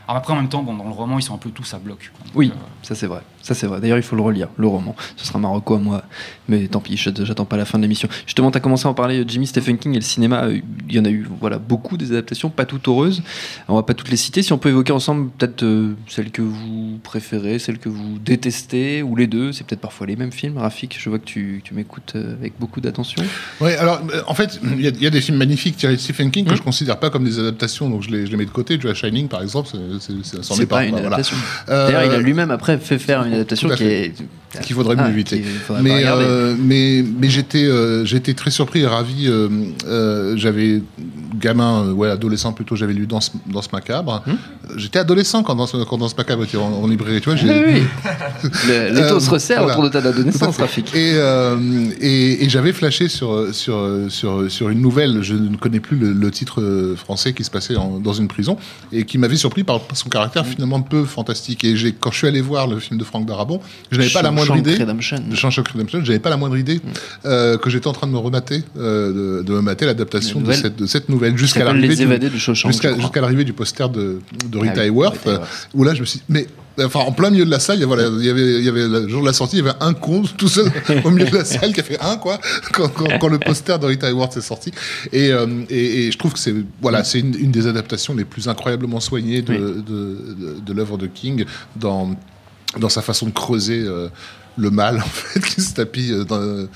[0.08, 1.78] Alors après, en même temps, bon, dans le roman, ils sont un peu tous à
[1.78, 2.10] bloc.
[2.16, 2.24] quoi.
[2.26, 3.20] Donc, Oui, euh, ça c'est vrai.
[3.42, 3.80] Ça c'est vrai.
[3.80, 4.94] D'ailleurs, il faut le relire, le roman.
[5.16, 6.02] Ce sera Marocco à moi.
[6.48, 8.08] Mais tant pis, je- j'attends pas la fin de l'émission.
[8.26, 10.44] Justement, tu as commencé à en parler, Jimmy Stephen King et le cinéma.
[10.44, 13.22] euh, Il y en a eu voilà, beaucoup des adaptations, pas toutes heureuses.
[13.68, 14.42] On va pas toutes les citer.
[14.42, 19.02] Si on peut évoquer ensemble peut-être euh, celles que vous préférez, celles que vous détestez,
[19.02, 19.52] ou les deux.
[19.52, 20.58] C'est peut-être parfois les mêmes films.
[20.58, 23.22] Rafik, je vois que tu, tu m'écoutes euh, avec beaucoup d'attention.
[23.60, 25.94] Ouais, alors euh, en fait, il y, a- il y a des films magnifiques tirés
[25.96, 26.56] de Stephen King que Mmh.
[26.56, 28.78] je considère pas comme des adaptations, donc je les, je les mets de côté.
[28.78, 30.84] Tu vois, Shining par exemple, c'est- pas pas.
[30.84, 31.06] une voilà.
[31.06, 31.36] adaptation.
[31.68, 34.14] Euh, D'ailleurs, il a lui-même après fait faire une adaptation qui est.
[34.62, 35.42] qu'il faudrait mieux Ah, éviter.
[35.42, 36.24] faudrait Mais, regarder.
[36.26, 39.26] euh, mais, mais j'étais, euh, j'étais très surpris et ravi.
[39.28, 40.82] euh, j'avais,
[41.38, 44.22] gamin, ouais, adolescent plutôt, j'avais lu Danse, Danse Macabre.
[44.26, 44.36] Hum
[44.76, 47.20] J'étais adolescent quand Danse, quand Danse Macabre était en, en librairie.
[47.20, 47.82] Tu vois, j'ai- Oui, oui.
[48.68, 49.78] Le- L'étau Euh, se resserre voilà.
[49.78, 50.00] autour de ta
[50.52, 50.60] fait.
[50.62, 50.94] Rafik.
[50.94, 51.16] Et,
[52.00, 56.12] et, et j'avais flashé sur, sur, sur, sur une nouvelle, je ne connais plus le,
[56.12, 58.56] le titre français qui se passait en- dans une prison,
[58.92, 61.64] et qui m'avait surpris par son caractère finalement peu fantastique.
[61.64, 64.22] Et j'ai- quand je suis allé voir le film de Franck Darabon, je n'avais pas
[64.22, 64.74] la moindre idée.
[64.76, 65.18] Redemption.
[65.28, 66.80] De Shawshank Redemption, j'avais pas la moindre idée
[67.24, 70.48] euh, que j'étais en train de me remater, euh, de, de me mater l'adaptation La
[70.48, 73.02] de cette, de cette nouvelle jusqu'à l'arrivée Les du- Évadés de Shawshank, jusqu'à je crois.
[73.04, 74.20] jusqu'à l'arrivée du poster de,
[74.50, 75.28] de Rita Ah oui, Rita Hayworth.
[75.74, 76.46] où là je me suis dit, mais
[76.84, 78.64] enfin en plein milieu de la salle, il y avait, voilà, il y avait, il
[78.64, 80.70] y avait le jour de la sortie, il y avait un con tout seul
[81.04, 82.38] au milieu de la salle qui a fait un quoi
[82.72, 84.72] quand, quand- quand le poster de Rita Hayworth est sorti.
[85.12, 88.24] Et, euh, et, et je trouve que c'est voilà, c'est une, une des adaptations les
[88.24, 89.58] plus incroyablement soignées de, Oui.
[89.58, 91.44] de, de- de l'œuvre de King
[91.76, 92.14] dans
[92.78, 94.08] dans sa façon de creuser euh,
[94.58, 96.66] le mal en fait qui se tapit euh, dans-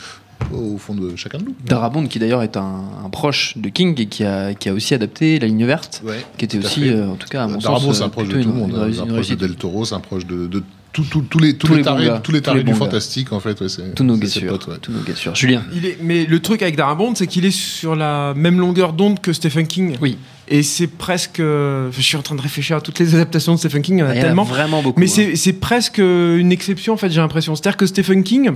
[0.52, 1.54] au fond de chacun de nous.
[1.66, 4.94] Darabont, qui d'ailleurs est un, un proche de King et qui a, qui a aussi
[4.94, 7.88] adapté La Ligne Verte, Ouais, qui était aussi, euh, en tout cas, à mon Darabont,
[7.88, 8.70] sens, c'est un proche de tout le monde.
[8.70, 8.88] une hein.
[8.92, 9.34] C'est un proche de.
[9.36, 12.06] Del Toro, c'est un proche de, de tout- tout- tous les, tous Tous les tarés,
[12.06, 12.20] gars.
[12.22, 13.60] tous les Tous tarés les du fantastique, en fait.
[13.60, 14.50] ouais, c'est- Tous nos c'est gars ses sûrs.
[14.52, 14.78] potes, ouais.
[14.82, 15.34] Tous nos gars sûrs.
[15.36, 18.92] Julien Il est, mais le truc avec Darabont, c'est qu'il est sur la même longueur
[18.92, 19.96] d'onde que Stephen King.
[20.02, 20.18] Oui.
[20.48, 21.38] Et c'est presque.
[21.38, 24.00] euh, Je suis en train de réfléchir à toutes les adaptations de Stephen King, il
[24.00, 24.42] y en a Il y en a tellement.
[24.42, 24.98] vraiment beaucoup.
[24.98, 25.12] Mais hein.
[25.14, 27.54] c'est c'est presque une exception, en fait, j'ai l'impression.
[27.54, 28.50] C'est-à-dire que Stephen King,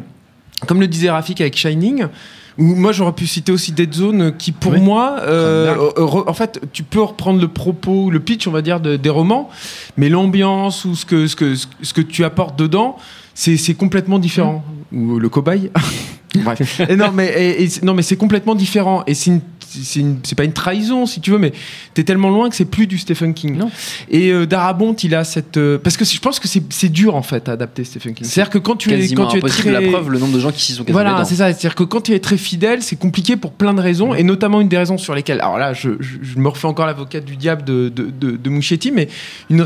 [0.66, 2.06] comme le disait Rafik avec Shining.
[2.56, 4.80] Ou moi j'aurais pu citer aussi Dead Zone qui pour Oui.
[4.80, 8.78] moi euh, re- en fait tu peux reprendre le propos le pitch on va dire
[8.78, 9.50] de- des romans
[9.96, 12.96] mais l'ambiance ou ce que, ce, que, ce que tu apportes dedans
[13.34, 14.64] c'est c'est complètement différent.
[14.92, 15.72] Ou le cobaye.
[16.36, 16.80] Bref.
[16.88, 19.02] Et non mais et- et c'est- non mais c'est complètement différent.
[19.08, 19.40] Et c'est une
[19.82, 21.52] c'est une- c'est pas une trahison si tu veux mais
[21.94, 23.70] t'es tellement loin que c'est plus du Stephen King Non.
[24.10, 27.14] et euh, Darabont il a cette euh, parce que je pense que c'est c'est dur
[27.16, 29.36] en fait à adapter Stephen King c'est à dire que quand tu es quand tu
[29.36, 29.48] es impossible.
[29.62, 31.46] très La preuve, le nombre de gens qui s'y sont cassés voilà, c'est ça.
[31.52, 34.60] C'est-à-dire que quand tu es très fidèle, c'est compliqué pour plein de raisons, et notamment
[34.60, 35.40] une des raisons sur lesquelles.
[35.40, 38.50] Alors là, je, je- je me refais encore l'avocat du diable de, de, de, de
[38.50, 39.08] Muschietti, mais
[39.50, 39.64] une,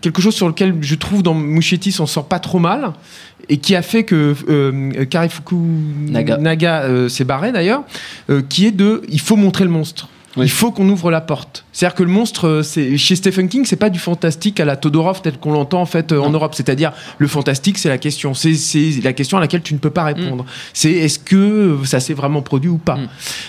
[0.00, 2.92] quelque chose sur lequel je trouve dans Muschietti s'en sort pas trop mal,
[3.48, 5.56] et qui a fait que euh, Karifuku
[6.08, 6.82] Naga.
[6.82, 7.84] euh, s'est barré d'ailleurs,
[8.30, 10.08] euh, qui est de il faut montrer le monstre.
[10.36, 10.44] Oui.
[10.46, 11.64] Il faut qu'on ouvre la porte.
[11.72, 14.76] C'est-à-dire que le monstre, euh, c'est chez Stephen King, c'est pas du fantastique à la
[14.76, 16.54] Todorov tel qu'on l'entend en fait euh, en Europe.
[16.54, 18.54] C'est-à-dire le fantastique, c'est la question, c'est
[19.02, 20.44] la question à laquelle tu ne peux pas répondre.
[20.72, 22.96] C'est est-ce que euh, ça s'est vraiment produit ou pas?
[22.96, 23.08] Mm.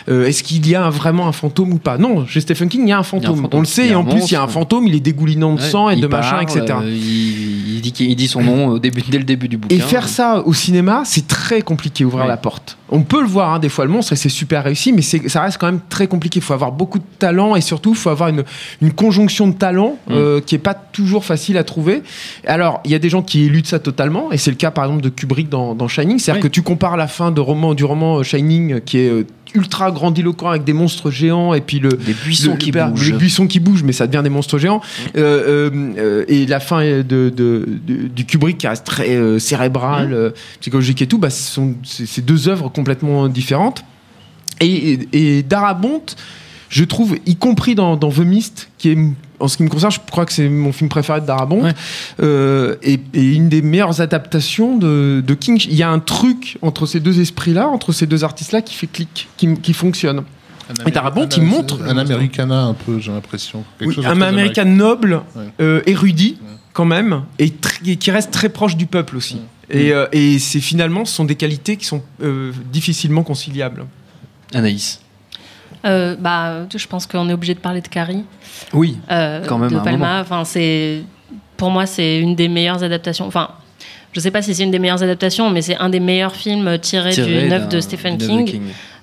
[0.10, 1.98] Euh, Est-ce qu'il y a vraiment un fantôme ou pas?
[1.98, 3.42] Non, chez Stephen King, il y a un fantôme.
[3.42, 3.60] fantôme.
[3.60, 5.62] On le sait, et en plus, il y a un fantôme, il est dégoulinant de
[5.62, 6.62] Ouais, sang et de machin, etc.
[6.70, 9.76] euh, il, il dit, il dit son nom au début, dès le début du bouquin.
[9.76, 12.78] Et faire ça au cinéma, c'est très compliqué, ouvrir la porte.
[12.90, 15.42] On peut le voir, hein, des fois, le monstre, et c'est super réussi, mais ça
[15.42, 16.40] reste quand même très compliqué.
[16.40, 18.44] Il faut avoir beaucoup de talent, et surtout, il faut avoir une,
[18.82, 20.12] une conjonction de talents Mm.
[20.14, 22.02] euh, qui est pas toujours facile à trouver.
[22.46, 24.86] Alors, il y a des gens qui éludent ça totalement, et c'est le cas, par
[24.86, 26.18] exemple, de Kubrick dans, dans Shining.
[26.20, 26.50] C'est-à-dire Oui.
[26.50, 29.92] que tu compares la fin de roman, du roman euh, Shining, qui est euh, ultra
[29.92, 33.12] grandiloquent avec des monstres géants, et puis le, Des buissons le- qui le- bougent.
[33.12, 34.82] Les buissons qui bougent, mais ça devient des monstres géants.
[35.16, 39.40] Euh, euh, euh, et la fin de, de- de- du Kubrick qui reste très euh,
[39.40, 40.30] cérébrale, euh,
[40.60, 43.84] psychologique et tout, bah, ce sont c'est c'est deux œuvres complètement différentes.
[44.60, 46.02] Et, et, et Darabont,
[46.70, 48.98] je trouve, y compris dans, dans The Mist, qui est,
[49.40, 51.74] en ce qui me concerne, je crois que c'est mon film préféré de Darabont, Ouais.
[52.22, 55.64] euh, et, et une des meilleures adaptations de, de King.
[55.70, 58.88] Il y a un truc entre ces deux esprits-là, entre ces deux artistes-là, qui fait
[58.88, 60.24] clic, qui, qui fonctionne.
[60.70, 63.64] Un Et Darabont, il montre- Un Americana, un peu, j'ai l'impression.
[63.80, 65.44] Oui, un américain noble, Ouais.
[65.62, 66.38] euh, érudit
[66.74, 69.38] quand même, et, qui reste très proche du peuple aussi.
[69.70, 73.86] Et, euh, et c'est finalement, ce sont des qualités qui sont euh, difficilement conciliables.
[74.54, 75.00] Anaïs.
[75.86, 78.24] Euh, bah, je pense qu'on est obligé de parler de Carrie.
[78.74, 78.98] Oui.
[79.12, 79.80] euh, Quand même, de.
[79.80, 80.20] Palma.
[80.22, 81.02] Enfin, c'est
[81.56, 83.26] pour moi c'est une des meilleures adaptations.
[83.28, 83.50] Enfin,
[84.14, 86.78] je sais pas si c'est une des meilleures adaptations, mais c'est un des meilleurs films
[86.80, 88.62] tirés Tiré œuvre d'un- de Stephen King.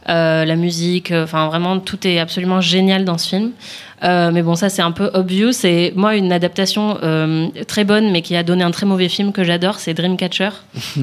[0.08, 3.50] Euh, la musique, enfin vraiment tout est absolument génial dans ce film.
[4.02, 5.64] Mais bon, ça c'est un peu obvious.
[5.64, 6.98] Et moi, une adaptation
[7.66, 10.50] très bonne, mais qui a donné un très mauvais film que j'adore, c'est Dreamcatcher.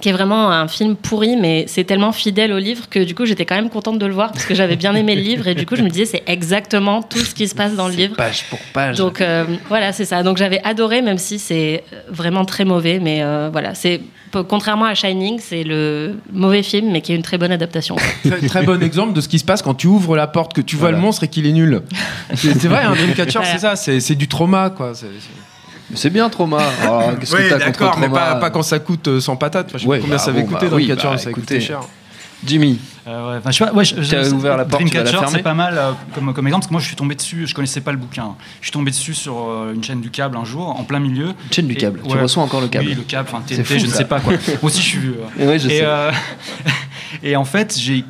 [0.00, 3.24] qui est vraiment un film pourri, mais c'est tellement fidèle au livre que du coup
[3.26, 5.54] j'étais quand même contente de le voir parce que j'avais bien aimé le livre et
[5.54, 8.16] du coup je me disais c'est exactement tout ce qui se passe dans le livre.
[8.16, 8.96] Page pour page.
[8.98, 10.22] Donc euh, voilà, c'est ça.
[10.22, 12.98] Donc j'avais adoré, même si c'est vraiment très mauvais.
[12.98, 14.00] Mais euh, voilà, c'est
[14.48, 17.94] contrairement à Shining, c'est le mauvais film, mais qui est une très bonne adaptation.
[18.24, 20.60] Très, très bon exemple de ce qui se passe quand tu ouvres la porte, que
[20.60, 20.96] tu vois Voilà.
[20.98, 21.82] le monstre et qu'il est nul.
[22.34, 23.52] C'est vrai, un Dreamcatcher, Voilà.
[23.52, 24.92] c'est ça, c'est c'est du trauma, quoi.
[25.94, 26.58] C'est bien, Trauma.
[26.82, 29.20] Alors, Qu'est-ce Oui, que t'as contre d'accord, mais Trauma pas, pas quand ça coûte euh,
[29.20, 29.66] 100 patates.
[29.68, 31.18] Enfin, je sais Ouais, pas combien bah ça avait bon, coûté bah oui, Dreamcatcher, bah,
[31.18, 31.46] ça a écoutez.
[31.56, 31.80] coûté cher.
[32.46, 32.78] Jimmy.
[33.06, 34.94] Euh, ouais, enfin, je sais pas, ouais, je- T'as je- ouvert la porte, tu vas
[34.98, 36.96] la Dreamcatcher, fermer c'est pas mal euh, comme, comme exemple, parce que moi je suis
[36.96, 38.34] tombé dessus, je connaissais pas le bouquin.
[38.60, 41.28] Je suis tombé dessus sur euh, une chaîne du câble un jour, en plein milieu.
[41.28, 42.00] Une chaîne du Et- câble.
[42.06, 42.20] Tu ouais.
[42.20, 42.86] reçois encore le câble.
[42.88, 43.96] Oui, le câble, enfin C'est TNT, fou, je ne ça.
[43.98, 44.32] sais pas quoi.
[44.46, 45.16] Moi aussi je suis vieux.
[45.38, 45.84] Et ouais, je et, sais.
[45.84, 46.10] euh,
[47.22, 48.04] et en fait, j'ai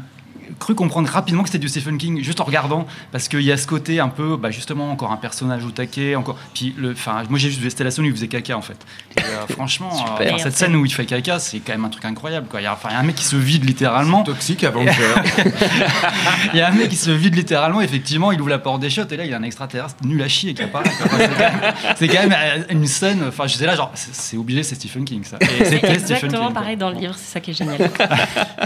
[0.59, 3.57] cru comprendre rapidement que c'était du Stephen King juste en regardant parce qu'il y a
[3.57, 7.23] ce côté un peu bah, justement encore un personnage au taquet encore puis le enfin
[7.29, 8.77] moi j'ai juste vu Stella où il faisait caca en fait
[9.17, 9.91] et, euh, franchement
[10.21, 12.65] euh, cette scène où il fait caca c'est quand même un truc incroyable quoi il
[12.65, 14.85] y a, enfin, il y a un mec qui se vide littéralement Toxique avant
[16.53, 18.91] il y a un mec qui se vide littéralement, effectivement, il ouvre la porte des
[18.91, 20.91] chiottes et là il y a un extraterrestre nul à chier qui apparaît.
[20.91, 24.63] c'est quand même- C'est quand, même euh, une scène, enfin j'étais là genre, c'est obligé,
[24.63, 25.39] c'est Stephen King ça.
[25.41, 26.51] C'est Stephen exactement King, quoi.
[26.55, 27.79] pareil dans le livre, c'est ça qui est génial.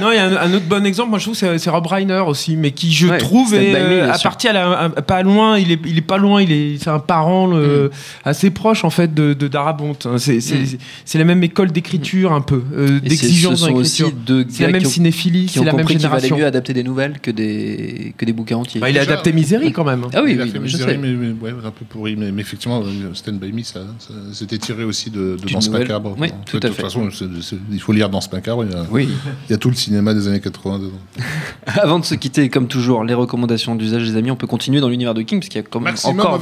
[0.00, 1.86] Non, il y a un, un autre bon exemple, moi je trouve, c'est c'est Rob
[1.86, 4.88] Reiner aussi, mais qui je Ouais, trouve est Me, euh, à partir à la- à-
[5.02, 8.28] pas loin, il est, il est pas loin, il est, c'est un parent le- Mm.
[8.28, 9.96] assez proche en fait de, de Darabont.
[10.04, 10.18] hein.
[10.18, 10.78] C'est c'est- Mm.
[11.04, 14.10] c'est la même école d'écriture un peu, euh, d'exigence ce dans l'écriture.
[14.48, 16.36] C'est la même ont, cinéphilie, c'est ont la même compris qu'il valait génération.
[16.38, 18.80] mieux adapter des nouvelles que des, que des bouquins entiers.
[18.80, 20.04] Bah, il a Déjà, adapté Misery quand même.
[20.14, 20.98] Ah oui, il a oui, fait non, mais je Misery, sais.
[20.98, 24.12] mais, mais- ouais, un peu pourri, mais, mais effectivement, euh, Stand By Me, ça, ça-
[24.32, 25.82] c'était tiré aussi de, de Danse nouvelle.
[25.82, 26.16] Macabre.
[26.18, 26.82] Oui, fait, De toute fait.
[26.82, 29.08] façon, c'est- c'est- il faut lire Danse Macabre, il y, a, Oui.
[29.48, 30.90] il y a tout le cinéma des années 80 dedans.
[31.80, 34.88] Avant de se quitter, comme toujours, les recommandations d'usage des amis, on peut continuer dans
[34.88, 36.40] l'univers de King, parce qu'il y a quand même Maximum encore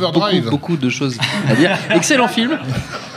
[0.50, 1.76] beaucoup de choses à dire.
[1.90, 2.58] Excellent film.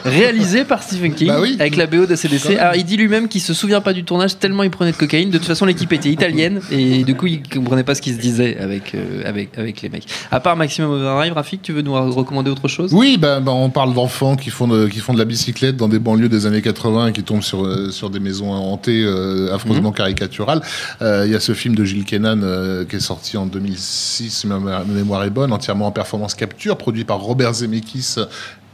[0.06, 1.56] réalisé par Stephen King, Bah oui.
[1.60, 2.44] avec la BO de CDC.
[2.44, 2.60] Quand même.
[2.60, 5.30] Alors il dit lui-même qu'il se souvient pas du tournage tellement il prenait de cocaïne.
[5.30, 8.20] De toute façon, l'équipe était italienne et du coup, il comprenait pas ce qui se
[8.20, 10.06] disait avec, euh, avec, avec les mecs.
[10.32, 12.94] À part Maximum Overdrive, Rafik, tu veux nous recommander autre chose?
[12.94, 15.88] Oui, ben, ben, on parle d'enfants qui font de, qui font de la bicyclette dans
[15.90, 19.54] des banlieues des années 80 et qui tombent sur, euh, sur des maisons hantées euh,
[19.54, 20.62] affreusement caricaturales.
[21.02, 24.30] Euh, Il y a ce film de Gilles Kennan euh, qui est sorti en 2006,
[24.30, 28.16] si ma ma mémoire est bonne, entièrement en performance capture, produit par Robert Zemeckis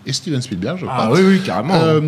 [0.06, 0.96] et Steven Spielberg, je crois.
[0.98, 1.76] Ah oui, oui, carrément.
[1.76, 2.02] Euh,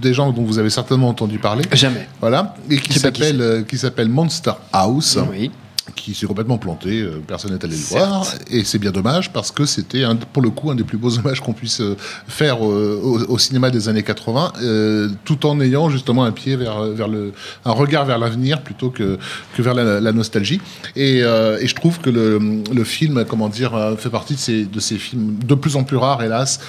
[0.00, 1.64] des gens dont vous avez certainement entendu parler.
[1.72, 2.08] Jamais.
[2.20, 2.54] Voilà.
[2.68, 5.50] Et qui s'appelle euh, qui s'appelle Monster House Oui.
[5.94, 9.50] Qui s'est complètement planté, euh, personne n'est allé le voir, et c'est bien dommage parce
[9.50, 11.96] que c'était pour le coup un des plus beaux hommages qu'on puisse euh,
[12.26, 16.56] faire euh, au, au cinéma des années 80, euh, tout en ayant justement un pied
[16.56, 17.32] vers, vers le,
[17.64, 19.18] un regard vers l'avenir plutôt que,
[19.56, 20.60] que vers la, la nostalgie.
[20.96, 22.38] Et, et je trouve que le,
[22.72, 25.96] le film, comment dire, fait partie de ces, de ces films de plus en plus
[25.96, 26.60] rares, hélas,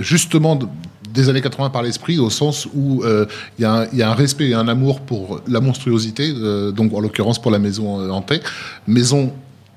[0.00, 0.66] justement de-
[1.16, 3.26] des années 80 par l'esprit, au sens où euh,
[3.58, 6.32] il y, a un- il y a un respect et un amour pour la monstruosité,
[6.36, 8.40] euh, donc en l'occurrence pour la maison euh, hantée,
[8.86, 9.32] maison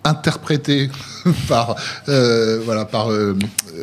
[0.06, 0.90] interprétée
[1.50, 1.76] par
[2.08, 3.36] euh, voilà par euh,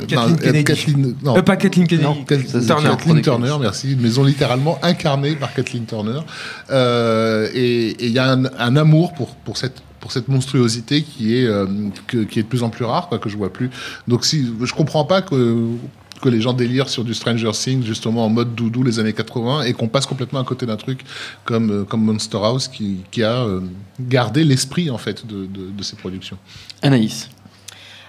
[0.09, 0.65] Kathleen.
[0.65, 2.07] Kathleen- non, pas Kathleen Kennedy.
[2.07, 2.17] non,
[2.49, 2.91] Ça, Turner.
[2.91, 3.93] Kathleen Turner, merci.
[3.93, 6.21] Une maison littéralement incarnée par Kathleen Turner.
[7.55, 11.49] Et il y a un, un amour pour, pour cette pour cette monstruosité qui est
[12.07, 13.71] que- qui est de plus en plus rare, quoi, que je vois plus.
[14.09, 15.67] Donc si je comprends pas que
[16.21, 19.63] que les gens délirent sur du Stranger Things justement en mode doudou les années 80
[19.63, 21.01] et qu'on passe complètement à côté d'un truc
[21.45, 23.61] comme euh, comme Monster House qui, qui a euh,
[24.01, 26.39] gardé l'esprit en fait de, de, de ces productions.
[26.83, 27.29] Anaïs.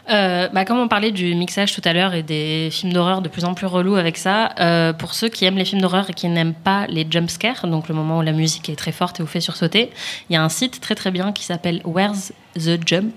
[0.10, 3.28] Euh, bah, comme on parlait du mixage tout à l'heure et des films d'horreur de
[3.28, 6.13] plus en plus relous avec ça, euh, pour ceux qui aiment les films d'horreur et
[6.13, 9.24] qui n'aiment pas les jumpscares, donc le moment où la musique est très forte et
[9.24, 9.89] vous fait sursauter,
[10.30, 13.13] il y a un site très très bien qui s'appelle Where's the Jump?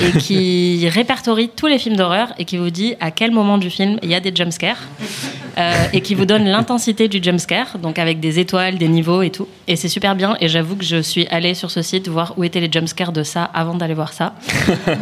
[0.00, 3.70] Et qui répertorie tous les films d'horreur et qui vous dit à quel moment du
[3.70, 4.78] film il y a des jumpscares
[5.58, 9.30] euh, et qui vous donne l'intensité du jumpscare, donc avec des étoiles, des niveaux et
[9.30, 9.46] tout.
[9.68, 10.36] Et c'est super bien.
[10.40, 13.22] Et j'avoue que je suis allée sur ce site voir où étaient les jumpscares de
[13.22, 14.34] ça avant d'aller voir ça.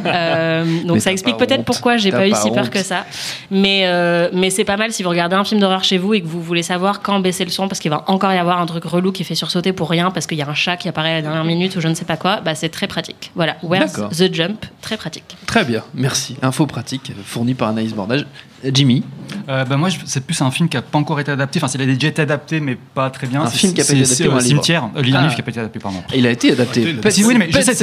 [0.07, 3.05] Euh, donc Mais ça explique peut-être pourquoi j'ai pas eu si peur que ça.
[3.51, 6.21] Mais, euh, mais c'est pas mal si vous regardez un film d'horreur chez vous et
[6.21, 8.67] que vous voulez savoir quand baisser le son parce qu'il va encore y avoir un
[8.67, 11.11] truc relou qui fait sursauter pour rien parce qu'il y a un chat qui apparaît
[11.11, 12.41] à la dernière minute ou je ne sais pas quoi.
[12.41, 13.31] Bah, c'est très pratique.
[13.35, 13.57] Voilà.
[13.63, 14.65] Where's the jump?
[14.81, 15.37] Très pratique.
[15.47, 16.37] Très bien, merci.
[16.43, 18.27] Info pratique fournie par Anaïs Bordage.
[18.65, 19.03] Euh, Jimmy,
[19.49, 21.61] Euh, bah, moi, c'est plus un film qui a pas encore été adapté.
[21.63, 23.43] Enfin, il a déjà été adapté, mais pas très bien.
[23.43, 24.85] Un film qui a pas été adapté un euh, livre Cimetière.
[24.97, 25.23] Euh, il y a un Ah.
[25.23, 26.03] livre qui a pas été adapté, pardon.
[26.15, 26.97] il a été adapté.
[27.11, 27.75] Si, oui, mais je sais, mais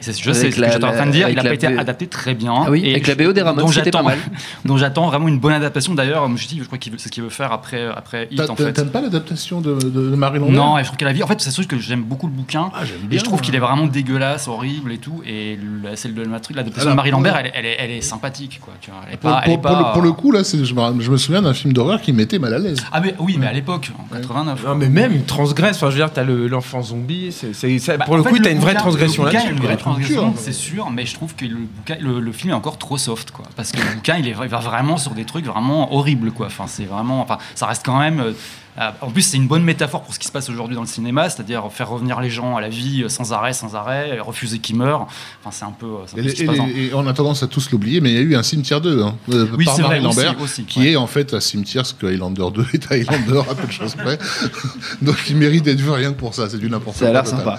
[0.00, 1.28] c'est- je sais ce que j'étais en train de dire.
[1.28, 2.54] Il a pas été adapté très bien.
[2.66, 4.18] Ah oui, Et avec la BO des Ramones, dont c'était j'attends- pas mal.
[4.64, 5.94] dont j'attends vraiment une bonne adaptation.
[5.94, 7.86] D'ailleurs, je me suis dit, je crois qu'il veut- c'est ce qu'il veut faire après,
[7.86, 8.72] après Hit, T'a- en fait.
[8.72, 11.22] T'aimes pas l'adaptation de, de, de Marie Lambert Non, et je trouve qu'elle a vie.
[11.22, 12.70] En fait, c'est sûr que j'aime beaucoup le bouquin.
[12.72, 13.44] Ah, j'aime et je trouve ouais.
[13.44, 15.22] qu'il est vraiment dégueulasse, horrible et tout.
[15.26, 18.74] Et le- celle de l'adaptation de Marie Lambert, le- elle, est- sympathique, quoi.
[18.80, 20.30] Tu vois, elle est Pour, pas, elle est pour- pour pas- le, pour le coup,
[20.32, 22.78] là, c'est- je me, je me souviens d'un film d'horreur qui m'était mal à l'aise.
[22.92, 24.64] Ah mais oui, mais à l'époque, en 89.
[24.64, 25.76] Non, mais même, il transgresse.
[25.76, 27.30] Enfin, je veux dire, t'as le- l'enfant zombie.
[27.32, 29.28] c'est c'est- ça- Bah, pour en le fait, coup, t'as une vraie bouquin- transgression le
[29.30, 29.52] bouquin, là-dessus.
[29.54, 29.92] il y a une vraie quoi.
[29.92, 30.40] transgression, Culture.
[30.42, 33.30] c'est sûr, mais je trouve que le, bouquin, le, le film est encore trop soft,
[33.30, 33.44] quoi.
[33.56, 36.46] Parce que le bouquin, il, est, il va vraiment sur des trucs vraiment horribles, quoi.
[36.46, 38.20] Enfin, c'est vraiment, enfin, ça reste quand même.
[38.20, 38.32] euh, euh,
[38.76, 41.28] en plus, c'est une bonne métaphore pour ce qui se passe aujourd'hui dans le cinéma,
[41.30, 44.58] c'est-à-dire faire revenir les gens à la vie euh, sans arrêt, sans arrêt, et refuser
[44.58, 45.06] qu'ils meurent.
[45.44, 46.58] Enfin, c'est un peu, euh, un Et, ce qui passe.
[46.94, 49.14] on a tendance à tous l'oublier, mais il y a eu un cimetière 2 hein,
[49.32, 50.90] euh, Oui, par c'est Marie aussi, Lambert, aussi, qui ouais.
[50.92, 53.72] est en fait un cimetière, ce que Highlander 2 est à Highlander, à peu de
[53.72, 54.18] choses près.
[55.02, 57.06] Donc il mérite d'être vu rien que pour ça, c'est du n'importe quoi.
[57.06, 57.58] Ça a l'air sympa.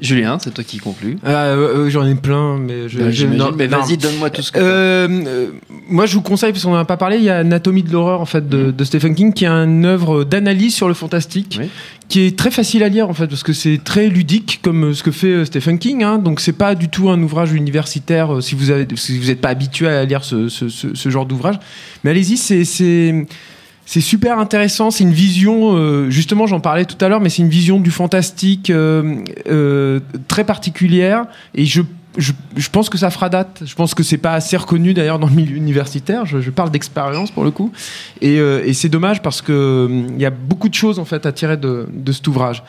[0.00, 1.18] Julien, c'est toi qui conclus.
[1.26, 2.98] Euh, euh, J'en ai plein, mais je.
[2.98, 5.46] Bah, je- j'imagine, non, mais vas-y, donne-moi tout ce que Euh, euh,
[5.88, 7.92] moi, je vous conseille, parce qu'on n'en a pas parlé, il y a Anatomie de
[7.92, 11.58] l'horreur en fait de, de Stephen King, qui est une œuvre d'analyse sur le fantastique,
[11.60, 11.68] Oui.
[12.08, 14.94] qui est très facile à lire en fait, parce que c'est très ludique comme euh,
[14.94, 16.02] ce que fait euh, Stephen King.
[16.04, 19.26] Hein, donc c'est pas du tout un ouvrage universitaire euh, si vous avez, si vous
[19.26, 21.56] n'êtes pas habitué à lire ce, ce- ce- ce genre d'ouvrage.
[22.04, 23.26] Mais allez-y, c'est c'est
[23.88, 24.90] c'est super intéressant.
[24.90, 27.90] C'est une vision, euh, justement, j'en parlais tout à l'heure, mais c'est une vision du
[27.92, 29.16] fantastique euh,
[29.48, 31.26] euh, très particulière.
[31.54, 31.82] Et je,
[32.16, 33.62] je, je pense que ça fera date.
[33.64, 36.26] Je pense que c'est pas assez reconnu d'ailleurs dans le milieu universitaire.
[36.26, 37.72] Je, je parle d'expérience pour le coup.
[38.20, 41.04] Et, euh, et c'est dommage parce que euh, il y a beaucoup de choses en
[41.04, 42.62] fait à tirer de, de cet ouvrage.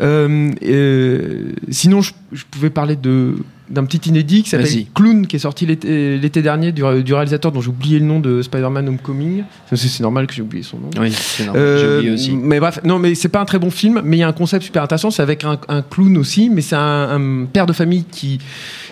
[0.00, 3.36] Euh, euh, sinon, je, je pouvais parler de
[3.70, 7.62] d'un petit inédit qui s'appelle Clown, qui est sorti l'été dernier du, du réalisateur dont
[7.62, 9.44] j'ai oublié le nom de Spider-Man Homecoming.
[9.72, 10.90] C'est normal que j'ai oublié son nom.
[11.00, 11.78] Oui, c'est normal.
[11.78, 12.32] J'ai oublié aussi.
[12.32, 14.32] Mais bref, non, mais c'est pas un très bon film, mais il y a un
[14.32, 15.10] concept super intéressant.
[15.10, 18.40] C'est avec un, un clown aussi, mais c'est un, un père de famille qui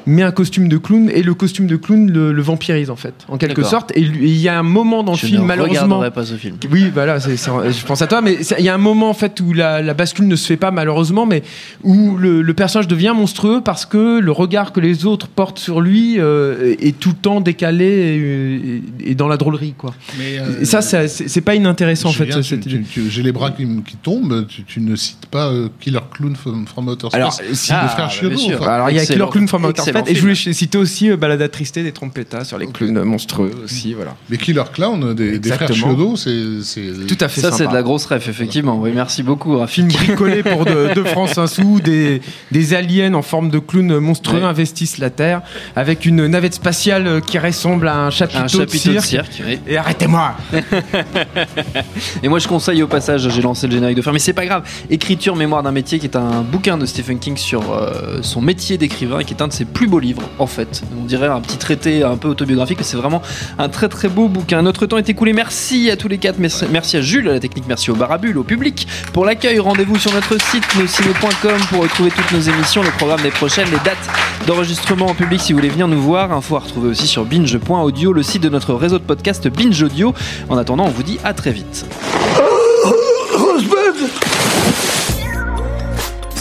[0.07, 3.15] met un costume de clown et le costume de clown le, le vampirise en fait,
[3.29, 3.93] en quelque sorte.
[3.97, 6.11] Et il y a un moment dans le film, ne malheureusement.
[6.11, 6.57] pas ce film.
[6.71, 9.15] Oui, voilà, c'est- c'est- je pense à toi, mais il y a un moment en
[9.15, 11.43] fait où la, la bascule ne se fait pas malheureusement, mais
[11.83, 15.81] où le, le personnage devient monstrueux parce que le regard que les autres portent sur
[15.81, 19.95] lui euh, est tout le temps décalé et, dans la drôlerie, quoi.
[20.19, 22.27] Mais, euh, Et ça, c'est- pas inintéressant en fait.
[22.27, 22.81] Julien, cette tu- idée.
[22.83, 24.47] tu- tu- J'ai les bras qui, qui tombent.
[24.49, 27.15] Tu, tu ne cites pas euh, Killer Clown from, from Outer Space.
[27.15, 28.37] Alors, si- de Ah, frère bah, Chiodo.
[28.57, 28.71] enfin.
[28.73, 29.07] Alors il y a.
[29.07, 32.59] Killer Clown from Outer Et je voulais citer aussi euh, Balada Triste des Trompettas sur
[32.59, 34.17] les clowns monstrueux aussi, voilà.
[34.29, 35.73] Les Killer Clowns des, des frères.
[35.73, 37.07] Chiodo, c'est.
[37.07, 38.79] Tout à fait Ça, c'est de la grosse ref, effectivement.
[38.81, 39.71] Oui, merci beaucoup, Rafi.
[39.83, 43.99] Film bricolé pour de, de France un sou, des, des aliens en forme de clowns
[43.99, 44.45] monstrueux Ouais.
[44.45, 45.43] investissent la Terre
[45.77, 49.33] avec une navette spatiale euh, qui ressemble à un chapiteau, Un chapiteau de de cirque.
[49.33, 49.43] cirque.
[49.47, 49.59] oui.
[49.67, 50.35] Et arrêtez-moi
[52.23, 54.47] Et moi, je conseille au passage, j'ai lancé le générique de fin, mais c'est pas
[54.47, 54.63] grave.
[54.91, 58.79] Écriture, mémoire d'un métier, qui est un bouquin de Stephen King sur euh, son métier
[58.79, 60.83] d'écrivain, qui est un de ses plus beaux livres, en fait.
[61.01, 63.23] On dirait un petit traité un peu autobiographique, mais c'est vraiment
[63.59, 64.63] un très très beau bouquin.
[64.63, 65.33] Notre temps est écoulé.
[65.33, 66.39] Merci à tous les quatre.
[66.39, 67.65] Merci merci à Jules, à la technique.
[67.69, 69.59] Merci au Barabule, au public pour l'accueil.
[69.59, 73.79] Rendez-vous sur notre site nosciné.com pour retrouver toutes nos émissions, les programmes des prochaines, les
[73.85, 73.99] dates
[74.47, 76.33] d'enregistrement en public si vous voulez venir nous voir.
[76.33, 80.15] Info à retrouver aussi sur binge.audio, le site de notre réseau de podcast Binge Audio.
[80.49, 81.87] En attendant, on vous dit à très vite.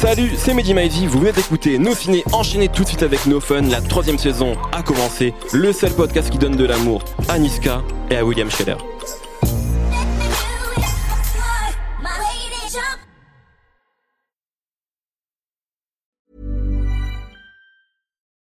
[0.02, 3.42] Salut, c'est Mehdi Maizy, vous venez d'écouter Nos Ciné, enchaînez tout de suite avec No
[3.42, 7.82] Fun, la troisième saison a commencé, le seul podcast qui donne de l'amour à Niska
[8.10, 8.78] et à William Scheller.